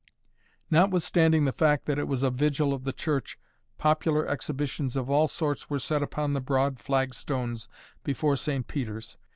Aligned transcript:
Notwithstanding 0.71 1.45
the 1.45 1.51
fact 1.51 1.85
that 1.85 1.99
it 1.99 2.07
was 2.07 2.23
a 2.23 2.31
Vigil 2.31 2.73
of 2.73 2.85
the 2.85 2.91
Church, 2.91 3.37
popular 3.77 4.27
exhibitions 4.27 4.95
of 4.95 5.11
all 5.11 5.27
sorts 5.27 5.69
were 5.69 5.77
set 5.77 6.01
upon 6.01 6.33
the 6.33 6.41
broad 6.41 6.79
flagstones 6.79 7.69
before 8.03 8.35
St. 8.35 8.65
Peter's. 8.67 9.17